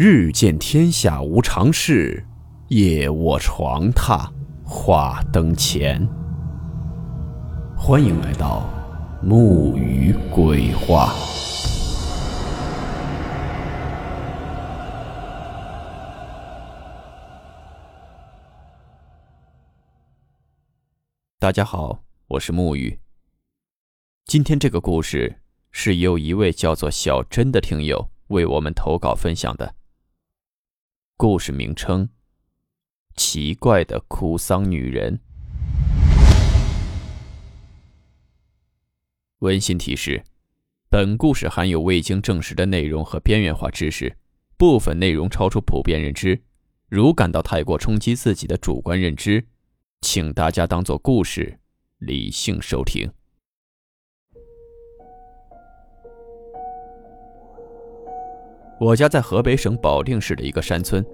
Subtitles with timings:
[0.00, 2.24] 日见天下无常事，
[2.68, 4.30] 夜卧床榻
[4.64, 6.08] 话灯前。
[7.76, 8.70] 欢迎来到
[9.20, 11.12] 木鱼鬼话。
[21.40, 23.00] 大家好，我是木鱼。
[24.26, 25.40] 今天这个故事
[25.72, 29.74] 是由一位叫做小珍的听友为我们投稿分享的。
[31.20, 32.10] 故事名称：
[33.16, 35.18] 奇怪的哭丧女人。
[39.40, 40.22] 温馨提示：
[40.88, 44.16] 本故事含有未经证实的内容和边缘化知识，
[44.56, 46.40] 部分内容超出普遍认知。
[46.88, 49.44] 如感到太过冲击自己的主观认知，
[50.00, 51.58] 请大家当做故事，
[51.98, 53.10] 理性收听。
[58.78, 61.04] 我家在河北省保定市的一个山村，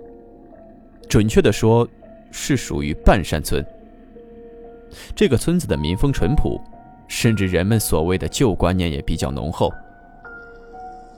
[1.09, 1.89] 准确的说，
[2.31, 3.65] 是属于半山村。
[5.17, 6.61] 这个村子的民风淳朴，
[7.09, 9.73] 甚至人们所谓的旧观念也比较浓厚。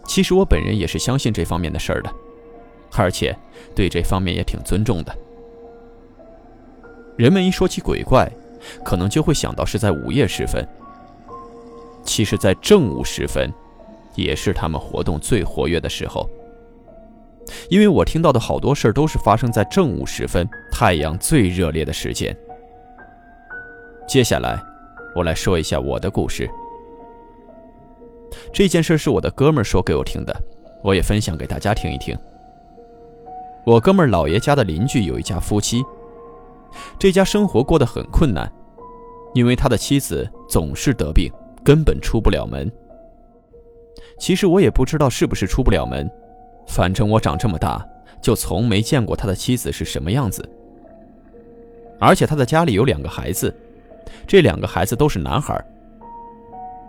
[0.07, 2.11] 其实我本人也是相信这方面的事儿的，
[2.93, 3.37] 而且
[3.75, 5.13] 对这方面也挺尊重的。
[7.17, 8.31] 人们一说起鬼怪，
[8.85, 10.65] 可能就会想到是在午夜时分。
[12.05, 13.53] 其实，在正午时分，
[14.17, 16.29] 也是他们活动最活跃的时候。
[17.71, 22.37] 因为我听到的好多事儿都是发生在正午时分，太阳最热烈的时间。
[24.09, 24.61] 接下来，
[25.15, 26.51] 我来说一下我的故事。
[28.53, 30.37] 这件事是我的哥们说给我听的，
[30.83, 32.19] 我也分享给大家听一听。
[33.65, 35.85] 我哥们儿姥爷家的邻居有一家夫妻。
[36.99, 38.51] 这家生活过得很困难，
[39.35, 41.33] 因为他的妻子总是得病，
[41.65, 42.71] 根本出不了门。
[44.19, 46.11] 其实我也不知道是不是出不了门，
[46.67, 47.87] 反正我长这么大
[48.21, 50.49] 就从没见过他的妻子是什么样子。
[51.99, 53.55] 而且他的家里有两个孩子，
[54.27, 55.59] 这两个孩子都是男孩。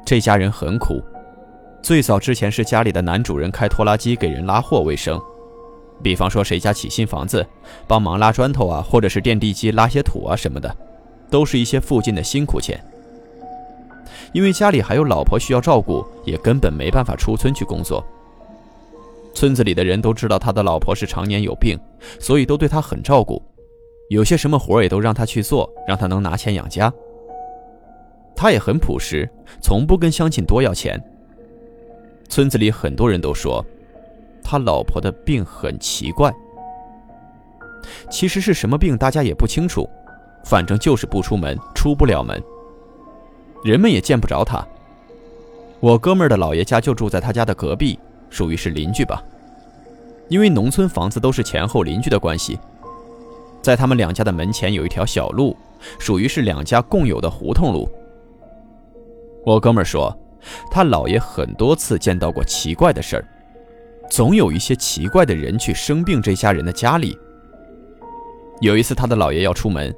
[0.05, 1.01] 这家人很苦，
[1.81, 5.19] 最早之前是家里的男主人开拖拉机给人拉货为生。
[6.03, 7.45] 比方说，谁家起新房子，
[7.87, 10.75] 帮忙拉砖头啊，或者是垫地基拉些土啊什么的，
[11.29, 12.79] 都是一些附近的辛苦钱。
[14.33, 18.05] 因为家里还有老婆需要照顾，也根本没办法出村去工作。
[19.33, 21.77] 村子里的人都知道他的老婆是常年有病，
[22.19, 23.41] 所以都对他很照顾，
[24.09, 26.91] 有些什么活也都让他去做，让他能拿钱养家。
[28.35, 29.29] 他也很朴实，
[29.61, 31.01] 从不跟乡亲多要钱。
[32.29, 33.65] 村子里很多人都说。
[34.49, 36.33] 他老婆的病很奇怪，
[38.09, 39.85] 其实是什么病大家也不清楚，
[40.45, 42.41] 反正就是不出门，出不了门，
[43.63, 44.65] 人们也见不着他。
[45.79, 49.23] 我哥们儿的姥爷家就住在他家的隔壁，属于是邻居吧。
[50.27, 52.59] 因为农村房子都是前后邻居的关系，
[53.61, 55.55] 在他们两家的门前有一条小路，
[55.99, 57.89] 属于是两家共有的胡同路。
[59.45, 60.13] 我哥们儿说，
[60.69, 63.25] 他姥爷很多次见到过奇怪的事儿。
[64.09, 67.17] 总有一些奇怪的人去生病这家人的家里。
[68.61, 69.93] 有一次，他的姥爷要出门，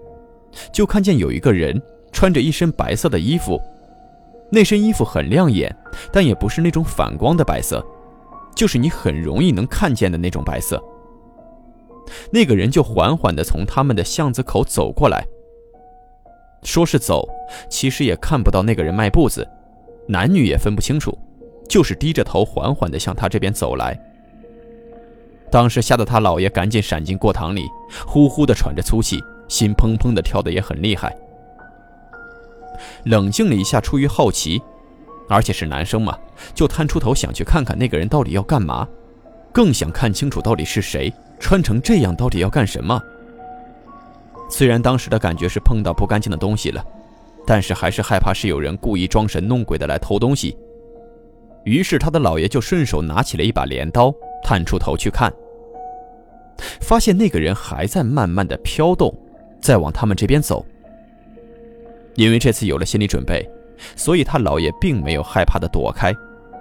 [0.73, 1.81] 就看见有一个人
[2.11, 3.61] 穿着一身白色的衣服，
[4.51, 5.75] 那身衣服很亮眼，
[6.11, 7.85] 但也不是那种反光的白色，
[8.55, 10.83] 就是你很容易能看见的那种白色。
[12.31, 15.23] 那个人就缓缓地从他们的巷子口走过来，
[16.63, 17.29] 说是走，
[17.69, 19.47] 其实也看不到那个人迈步子，
[20.07, 21.17] 男女也分不清楚。
[21.67, 23.95] 就是低着头，缓缓地向他这边走来。
[25.51, 27.63] 当时吓得他姥爷赶紧闪进过堂里，
[28.07, 31.15] 呼呼地喘着粗气，心砰砰地跳得也很厉害。
[33.05, 34.61] 冷静了一下，出于好奇，
[35.27, 36.17] 而且是男生嘛，
[36.53, 38.87] 就探出头想去看看那个人到底要干嘛，
[39.51, 43.01] 更想看清楚到底是谁，穿成这样到底要干什么。
[44.49, 46.83] 虽然当时的感觉是碰到不干净的东西了，
[47.45, 50.57] 但是还是害怕是有人故意装神弄鬼的来偷东西。
[51.65, 54.11] 于是他的姥爷就顺手拿起了一把镰刀，
[54.43, 55.31] 探出头去看，
[56.81, 59.13] 发现那个人还在慢慢的飘动，
[59.61, 60.65] 在往他们这边走。
[62.19, 63.49] 因为这次有了心理准备，
[63.95, 66.13] 所以他姥爷并没有害怕的躲开，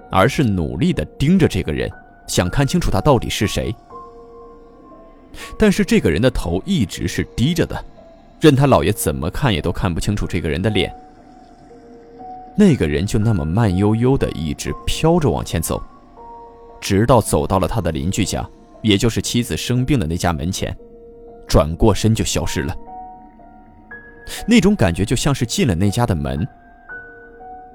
[0.08, 1.90] 而是努力的盯着这个人，
[2.28, 3.74] 想看清楚他到底是谁。
[5.58, 7.84] 但是这个人的头一直是低着的，
[8.38, 10.94] 任他姥爷怎么看也都看不清楚这个人的脸。
[12.56, 15.82] 那个人就那么慢悠悠的一直飘着往前走，
[16.80, 18.48] 直到走到了他的邻居家，
[18.80, 20.72] 也就是妻子生病的那家门前，
[21.48, 22.72] 转过身就消失了。
[24.46, 26.46] 那种感觉就像是进了那家的门。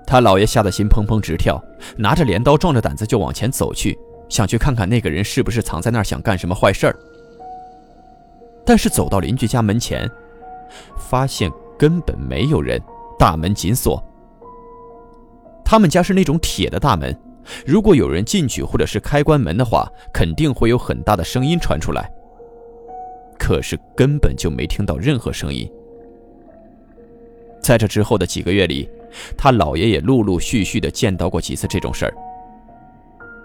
[0.06, 1.62] 他姥爷吓得心砰砰直跳，
[1.98, 3.98] 拿着镰刀壮着胆子就往前走去，
[4.30, 6.96] 想去看看那个人是不是藏在那儿想干什么坏事儿。
[8.66, 10.10] 但是走到邻居家门前，
[10.98, 12.82] 发现根本没有人，
[13.18, 14.04] 大门紧锁。
[15.64, 17.18] 他们家是那种铁的大门，
[17.66, 22.12] 如果有人进去或者是开关门的话，肯定会有很大的声音传出来。
[23.40, 25.70] 可是根本就没听到任何声音。
[27.64, 28.90] 在这之后的几个月里，
[29.38, 32.14] 他姥爷也陆陆续续的见到过几次这种事儿。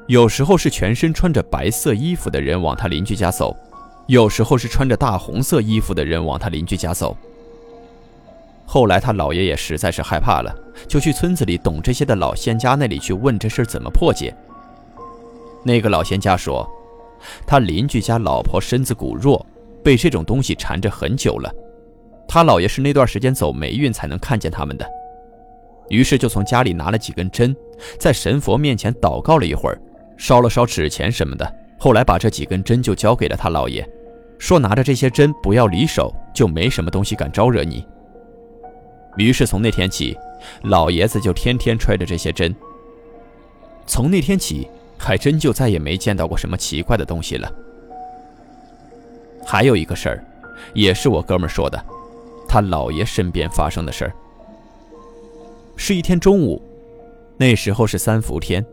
[0.08, 3.56] 有时候是全身穿着白色衣服的人往他邻居家走，
[4.08, 7.16] 有时候是穿着大红色衣服的人往他邻居家走。
[8.66, 10.54] 后来他姥爷也实在是害怕了，
[10.88, 14.34] 就去村子里懂这些的老仙家那里去问这事怎么破解。
[15.62, 16.68] 那个老仙家说，
[17.46, 19.44] 他邻居家老婆身子骨弱，
[19.84, 21.50] 被这种东西缠着很久了。
[22.28, 24.86] 他姥爷是那段时间走霉运才能看见他们的，
[25.88, 27.56] 于是就从家里拿了几根针，
[27.98, 29.80] 在神佛面前祷告了一会儿，
[30.18, 31.54] 烧了烧纸钱什么的。
[31.78, 33.88] 后来把这几根针就交给了他姥爷，
[34.38, 37.86] 说拿着这些针不要离手，就没什么东西敢招惹你。
[39.16, 40.16] 于是从那天起，
[40.64, 42.54] 老爷子就天天揣着这些针。
[43.86, 47.50] 从那天起，还真就再也没见到过什么奇怪的东西了。
[49.46, 50.24] 还有一个事儿，
[50.74, 51.82] 也是我哥们说的，
[52.48, 54.12] 他姥爷身边发生的事儿。
[55.76, 56.60] 是一天中午，
[57.36, 58.64] 那时候是三伏天，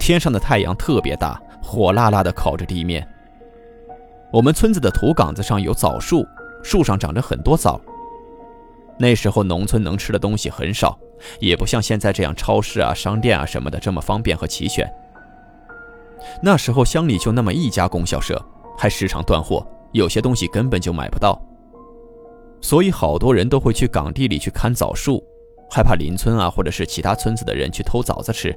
[0.00, 3.06] 天上的太阳特别大，火辣辣的烤着地面。
[4.32, 6.26] 我们村子的土岗子上有枣树，
[6.64, 7.80] 树上长着很多枣。
[8.98, 10.98] 那时候农村能吃的东西很少，
[11.38, 14.84] 也不像现在这样超市啊、商店啊什么的这么方便和齐全。
[16.42, 18.44] 那时候乡里就那么一家供销社，
[18.76, 21.40] 还时常断货，有些东西根本就买不到。
[22.68, 25.24] 所以好多人都会去岗地里去看枣树，
[25.70, 28.54] 害怕邻村啊或者是其他村子的人去偷枣子吃。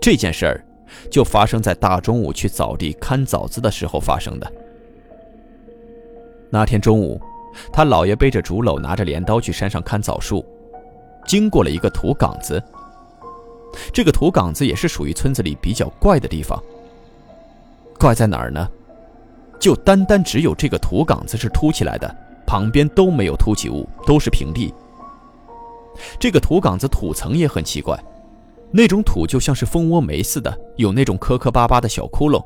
[0.00, 0.64] 这件事儿
[1.10, 4.50] 就发生在大中午去枣地看枣子的时候发生的。
[6.48, 7.20] 那天中午。
[7.70, 10.42] 他姥爷背着竹篓，拿着镰刀去山上看枣树，
[11.26, 12.62] 经过了一个土岗子。
[13.92, 16.58] 这个土岗子也是属于村子里比较怪的地方。
[17.98, 18.66] 怪在哪儿呢？
[19.60, 22.16] 就单单只有这个土岗子是凸起来的，
[22.48, 24.72] 旁边都没有凸起物，都是平地。
[26.18, 27.94] 这个土岗子土层也很奇怪，
[28.70, 32.42] 那种土就像是蜂窝煤似的，有那种磕磕巴巴的小窟窿，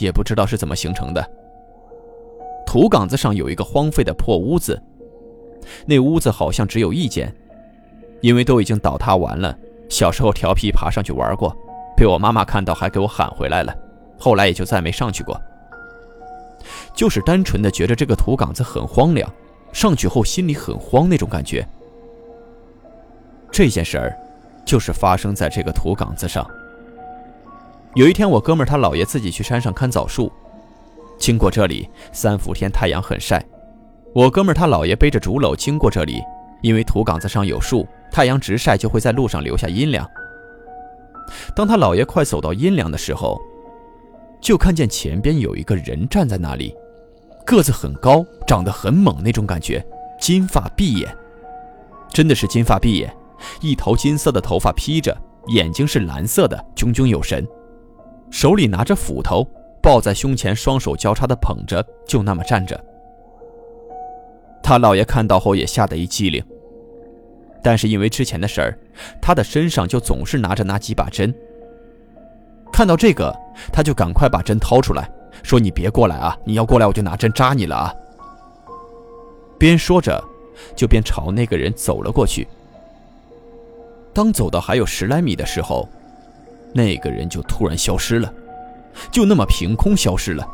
[0.00, 1.30] 也不知道是怎么形成的。
[2.64, 4.82] 土岗子上有一个荒废的破屋子，
[5.84, 7.30] 那屋子好像只有一间，
[8.22, 9.54] 因为都已经倒塌完了。
[9.90, 11.54] 小时候调皮爬上去玩过，
[11.94, 13.76] 被我妈妈看到还给我喊回来了，
[14.18, 15.38] 后来也就再没上去过。
[16.94, 19.30] 就是单纯的觉得这个土岗子很荒凉，
[19.72, 21.66] 上去后心里很慌那种感觉。
[23.50, 24.16] 这件事儿，
[24.64, 26.48] 就是发生在这个土岗子上。
[27.94, 30.32] 有一天，我哥们他姥爷自己去山上看枣树。
[31.18, 33.44] 经过这里，三伏天太阳很晒。
[34.14, 36.20] 我哥们他姥爷背着竹篓经过这里，
[36.62, 40.08] 因为土岗子上有树，太阳直晒就会在路上留下阴凉。
[41.54, 43.40] 当他姥爷快走到阴凉的时候，
[44.40, 46.74] 就看见前边有一个人站在那里，
[47.44, 49.84] 个子很高，长得很猛那种感觉，
[50.20, 51.14] 金发碧眼，
[52.10, 53.14] 真的是金发碧眼，
[53.60, 55.16] 一头金色的头发披着，
[55.48, 57.46] 眼睛是蓝色的，炯炯有神，
[58.30, 59.46] 手里拿着斧头。
[59.82, 62.80] 抱在胸前，双手交叉的捧着，就那么站着。
[64.62, 66.40] 他姥爷看到后也吓得一激灵。
[67.64, 68.78] 但是因为之前的事儿，
[69.20, 71.34] 他的身上就总是拿着那几把针。
[72.72, 73.36] 看到这个，
[73.72, 75.10] 他就赶快把针掏出来，
[75.42, 76.36] 说：“你别过来啊！
[76.44, 77.94] 你要过来，我就拿针扎你了啊！”
[79.58, 80.22] 边说着，
[80.74, 82.46] 就边朝那个人走了过去。
[84.12, 85.88] 当走到还有十来米的时候，
[86.72, 88.32] 那个人就突然消失了。
[89.10, 90.46] 就那么凭空消失了。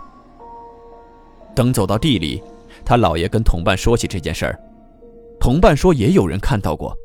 [1.57, 2.40] 等走到地里，
[2.85, 4.61] 他姥爷跟同伴说起这件事儿，
[5.40, 6.97] 同伴说也有人看到过，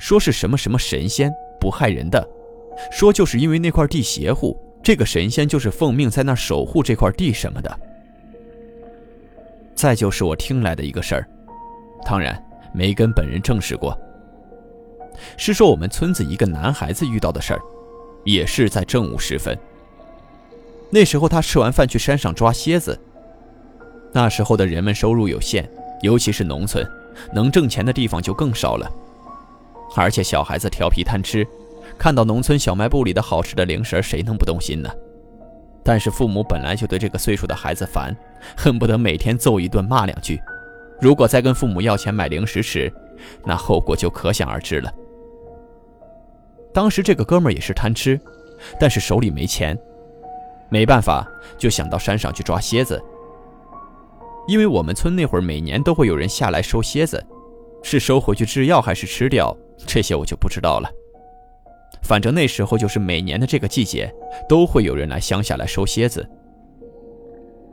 [0.00, 2.28] 说是什么什么神仙，不害人的，
[2.90, 7.80] 说就是因为那块地邪乎，这个神仙就是奉命在那守护这块地什么的。
[9.74, 11.28] 再就是我听来的一个事儿，
[12.04, 12.42] 当然
[12.74, 13.96] 没跟本人证实过，
[15.36, 17.60] 是说我们村子一个男孩子遇到的事儿，
[18.24, 19.56] 也是在正午时分。
[20.90, 22.98] 那时候他吃完饭去山上抓蝎子。
[24.12, 25.66] 那时候的人们收入有限，
[26.02, 26.86] 尤其是农村，
[27.32, 28.90] 能挣钱的地方就更少了。
[29.96, 31.46] 而且小孩子调皮贪吃，
[32.02, 34.90] 看到农村小卖部里的好吃的零食，谁能不动心呢？
[35.84, 38.12] 但是父母本来就对这个岁数的孩子烦，
[38.56, 40.42] 恨不得每天揍一顿骂两句。
[41.00, 42.92] 如果再跟父母要钱买零食吃，
[43.44, 44.92] 那后果就可想而知了。
[46.74, 48.20] 当时这个哥们儿也是贪吃，
[48.80, 49.78] 但是手里没钱。
[50.70, 51.24] 没办法，
[51.56, 53.00] 就想到山上去抓蝎子。
[54.48, 57.24] 因为我们村那会儿每年都会有人下来收蝎子，
[57.80, 59.56] 是收回去制药还是吃掉，
[59.86, 60.90] 这些我就不知道了。
[62.02, 64.12] 反正那时候就是每年的这个季节，
[64.48, 66.28] 都会有人来乡下来收蝎子。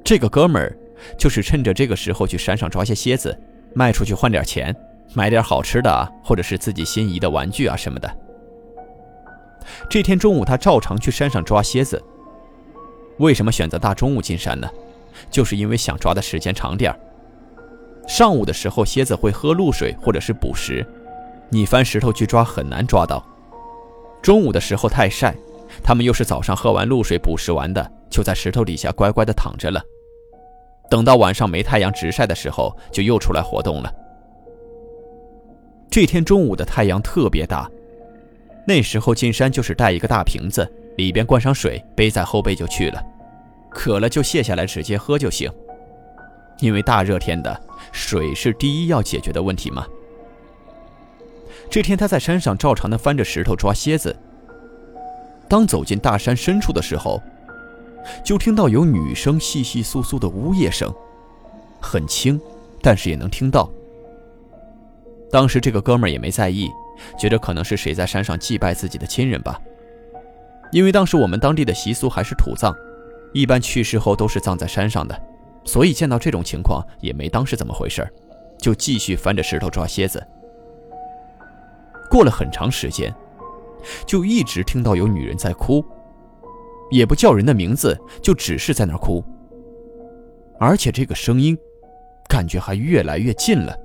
[0.03, 0.75] 这个哥们儿
[1.17, 3.37] 就是趁着这个时候去山上抓些蝎子，
[3.73, 4.75] 卖出去换点钱，
[5.13, 8.17] 买点好吃的，或者是自己心仪的玩具啊什么的。
[9.89, 12.01] 这天中午，他照常去山上抓蝎子。
[13.17, 14.69] 为什么选择大中午进山呢？
[15.29, 16.97] 就是因为想抓的时间长点。
[18.07, 20.85] 上午的时候，蝎子会喝露水或者是捕食，
[21.49, 23.23] 你翻石头去抓很难抓到。
[24.21, 25.35] 中午的时候太晒，
[25.83, 29.81] 他们又是早上喝完露水捕食完的，就在石头底下乖乖的躺着了。
[30.89, 33.93] 等到晚上没太阳直晒的时候，就又出来活动了。
[35.89, 37.69] 这天中午的太阳特别大，
[38.67, 43.01] 那时候进山就是带一个大瓶子，里边灌上水，背在后背就去了。
[43.71, 45.51] 渴了就卸下来直接喝就行，
[46.59, 47.59] 因为大热天的，
[47.91, 49.85] 水是第一要解决的问题嘛。
[51.69, 54.15] 这天他在山上照常的翻着石头抓蝎子。
[55.47, 57.21] 当走进大山深处的时候，
[58.23, 60.93] 就听到有女生细细簌簌的呜咽声，
[61.79, 62.39] 很轻，
[62.81, 63.69] 但是也能听到。
[65.31, 66.69] 当时这个哥们也没在意，
[67.19, 69.59] 觉得可能是谁在山上祭拜自己的亲人吧。
[70.71, 72.75] 因为当时我们当地的习俗还是土葬。
[73.31, 75.19] 一般去世后都是葬在山上的，
[75.63, 78.07] 所以见到这种情况也没当是怎么回事
[78.57, 80.25] 就继续翻着石头抓蝎子。
[82.09, 83.13] 过了很长时间，
[84.05, 85.83] 就一直听到有女人在哭，
[86.91, 89.23] 也不叫人的名字，就只是在那哭，
[90.59, 91.57] 而且这个声音，
[92.27, 93.77] 感觉还越来越近了。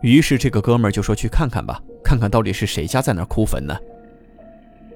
[0.00, 3.76] 于是这个哥们儿就说去看看吧，看看到底是谁家在那哭坟呢？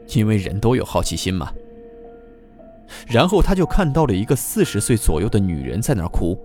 [0.09, 1.53] 因为人都有好奇心嘛。
[3.07, 6.39] 然后他就看到了一个四十岁左右的女人在那哭，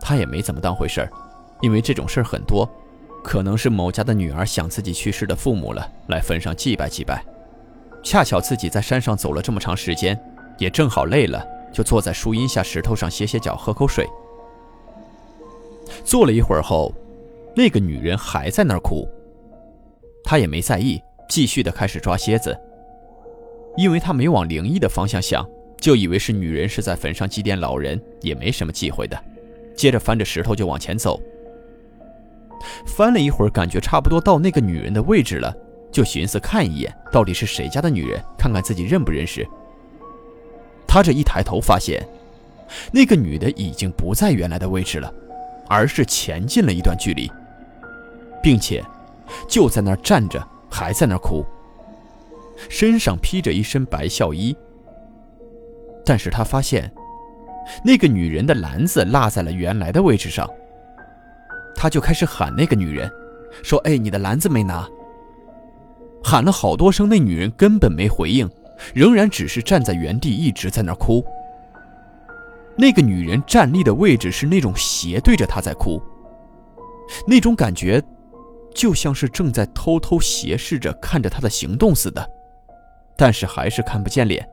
[0.00, 1.10] 他也没怎么当回事儿，
[1.60, 2.68] 因为这种事儿很多，
[3.22, 7.24] 可能是某家的女儿想自己去世的父母了，来坟上祭拜祭拜。
[8.02, 10.18] 恰巧自己在山上走了这么长时间，
[10.58, 14.08] 也正好累了，就坐在树荫下石头上歇歇脚，喝口水。
[16.04, 16.92] 坐了一会儿后，
[17.54, 19.08] 那个女人还在那儿哭，
[20.24, 22.58] 他也没在意，继续的开始抓蝎子。
[23.76, 25.48] 因为他没往灵异的方向想，
[25.80, 29.18] 就以为是女人是在坟上祭奠老人，也没什么忌讳的。
[29.76, 31.20] 接着翻着石头就往前走。
[32.86, 35.54] 翻了一会儿，感觉差不多到那个女人的位置了，
[35.90, 39.46] 就寻思看一眼到底是谁家的女人，看看自己认不认识。
[40.86, 42.06] 他这一抬头发现，
[42.92, 45.12] 那个女的已经不在原来的位置了，
[45.68, 47.30] 而是前进了一段距离，
[48.42, 48.84] 并且
[49.48, 51.44] 就在那儿站着，还在那儿哭。
[52.68, 54.54] 身上披着一身白孝衣，
[56.04, 56.92] 但是他发现
[57.84, 60.48] 那个女人的篮子落在了原来的位置上。
[61.74, 63.10] 他就开始喊那个女人，
[63.62, 64.88] 说：“哎，你的篮子没拿。”
[66.24, 68.48] 喊了好多声，那女人根本没回应，
[68.94, 71.24] 仍然只是站在原地，一直在那哭。
[72.76, 76.00] 那个女人站立的位置是那种斜对着他在哭，
[77.26, 78.02] 那种感觉
[78.74, 82.26] 就像是正在偷偷斜视着看着他的行动似的。
[83.16, 84.48] 但是还是看不见脸。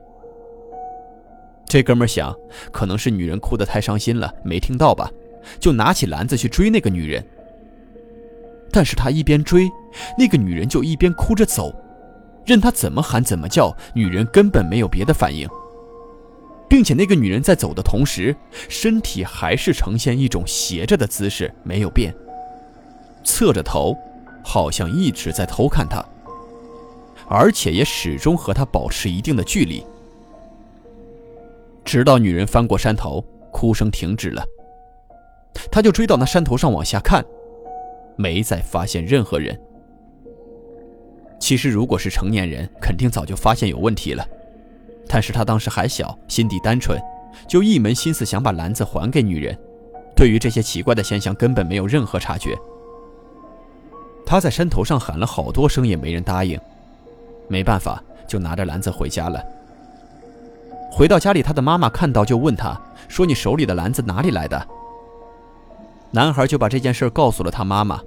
[1.66, 2.34] 这哥们想，
[2.72, 5.08] 可能是女人哭得太伤心了，没听到吧，
[5.58, 7.24] 就拿起篮子去追那个女人。
[8.72, 9.68] 但是他一边追，
[10.16, 11.74] 那个女人就一边哭着走，
[12.44, 15.48] 任他怎么喊怎么叫，女人根本没有别的反应，
[16.68, 18.36] 并且那个女人在走的同时，
[18.68, 22.14] 身体还是呈现一种斜着的姿势，没有变，
[23.24, 23.96] 侧着头，
[24.44, 26.04] 好像一直在偷看他。
[27.28, 29.84] 而且也始终和他保持一定的距离，
[31.84, 34.44] 直到女人翻过山头，哭声停止了，
[35.70, 37.24] 他就追到那山头上往下看，
[38.16, 39.58] 没再发现任何人。
[41.38, 44.26] 其实如果是成年人，肯定早就发现有问题了，
[45.08, 47.00] 但是他当时还小，心地单纯，
[47.48, 49.56] 就一门心思想把篮子还给女人，
[50.14, 52.56] 对于这些奇怪的现象根本没有任何察觉。
[54.26, 56.60] 他在山头上喊了好多声，也没人答应。
[57.48, 59.42] 没办法，就拿着篮子回家了。
[60.92, 64.68] 回到家里，他的妈妈看到就问他说：“你手里的篮子哪里来的？”
[66.12, 68.00] 男孩就把这件事告诉了他妈妈，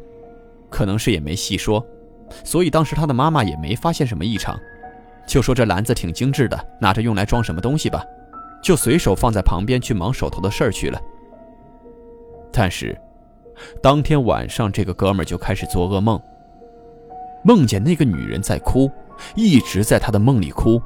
[0.70, 1.86] 可能是也没细说，
[2.44, 4.60] 所以当时他的妈妈也没发现什么异常，
[5.28, 8.04] 就说这篮子挺精致的，拿着用来装什么东西吧，
[8.62, 11.02] 就随手放在旁边去忙手头的事儿去了。
[12.52, 13.00] 但是，
[13.82, 16.22] 当天晚上这个哥们就开始做噩梦，
[17.44, 18.92] 梦见那个女人在哭。
[19.36, 20.82] 一直在他的梦里哭，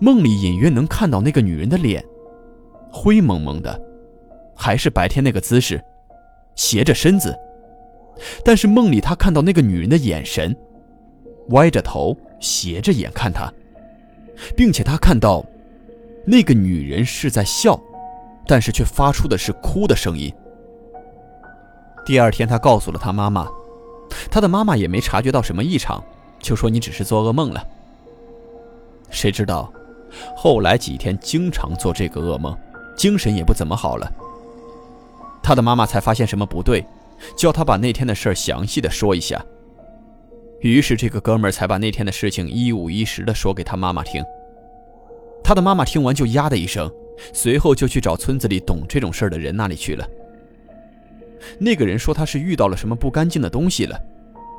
[0.00, 2.02] 梦里隐约能看到那个女人的脸，
[2.92, 3.78] 灰蒙蒙的，
[4.60, 5.82] 还是白天那个姿势，
[6.54, 7.34] 斜着身子。
[8.44, 10.54] 但是梦里他看到那个女人的眼神，
[11.48, 13.50] 歪着头，斜着眼看他，
[14.54, 15.42] 并且他看到，
[16.26, 17.80] 那个女人是在笑，
[18.46, 20.30] 但是却发出的是哭的声音。
[22.04, 23.48] 第二天，他告诉了他妈妈，
[24.30, 26.04] 他的妈妈也没察觉到什么异常，
[26.38, 27.66] 就说你只是做噩梦了。
[29.08, 29.72] 谁知道，
[30.36, 32.54] 后来几天经常做这个噩梦，
[32.94, 34.12] 精神也不怎么好了。
[35.42, 36.84] 他的妈妈才发现什么不对。
[37.36, 39.44] 叫他把那天的事儿详细的说一下。
[40.60, 44.24] 于是这个哥们儿才把那天的事情一五一十的说给他妈妈听。
[45.44, 46.90] 他的妈妈听完就呀的一声，
[47.34, 50.08] 随后就去找村子里懂这种事儿的人那里去了。
[51.58, 54.00] 那个人说他是遇到了什么不干净的东西了，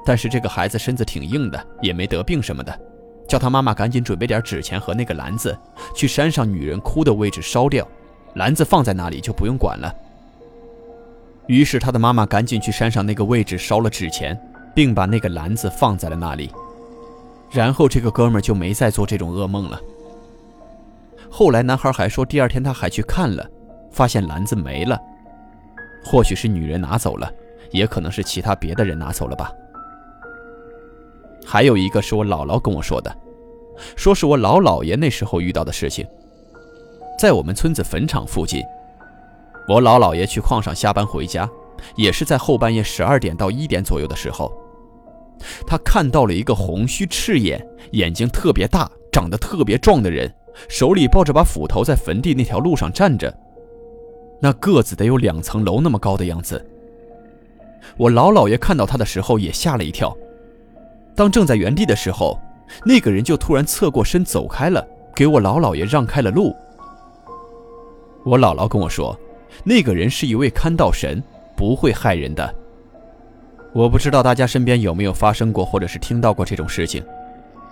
[0.05, 2.79] 但是这个孩子身子挺硬的，也没得病什么的，
[3.27, 5.57] 叫他妈妈赶紧准备点纸钱和那个篮子，
[5.95, 7.87] 去山上女人哭的位置烧掉，
[8.35, 9.91] 篮子放在那里就不用管了。
[11.51, 14.39] 于是他的妈妈赶紧去山上那个位置烧了纸钱，
[14.73, 16.49] 并把那个篮子放在了那里。
[17.49, 19.77] 然后这个哥们就没再做这种噩梦了。
[21.29, 23.45] 后来男孩还说，第二天他还去看了，
[23.91, 24.97] 发现篮子没了。
[26.05, 27.29] 或许是女人拿走了，
[27.71, 29.51] 也可能是其他别的人拿走了吧。
[31.45, 33.13] 还有一个是我姥姥跟我说的，
[33.97, 36.07] 说是我老姥爷那时候遇到的事情，
[37.19, 38.63] 在我们村子坟场附近。
[39.71, 41.49] 我老姥爷去矿上下班回家，
[41.95, 44.51] 也是在后半夜十二点到一点左右的时候，
[45.65, 50.29] 他看到了一个红须赤眼、眼睛特别大、长得特别壮的人，
[50.67, 53.33] 手里抱着把斧头，在坟地那条路上站着。
[54.41, 56.61] 那个子得有两层楼那么高的样子。
[57.95, 60.13] 我老姥爷看到他的时候也吓了一跳，
[61.15, 62.37] 当正在原地的时候，
[62.83, 66.53] 那个人就突然侧过身走开了，给我老姥爷让开了路。
[68.25, 69.17] 我姥姥跟我说。
[69.63, 71.21] 那个人是一位看道神，
[71.55, 72.55] 不会害人的。
[73.73, 77.03] 我不知道大家身边有没有发生过，或者是听到过这种事情，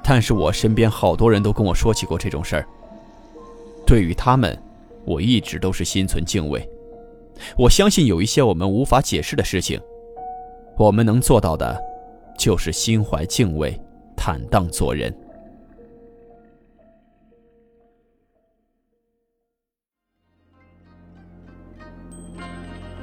[0.04, 2.66] 但是我身边好多人都跟我说起过这种事儿。
[3.86, 4.58] 对于他们，
[5.04, 6.68] 我一直都是心存敬畏。
[7.58, 9.80] 我相信有一些我们无法解释的事情，
[10.78, 11.78] 我们能做到的，
[12.38, 13.80] 就是心怀敬畏，
[14.16, 15.14] 坦荡做人。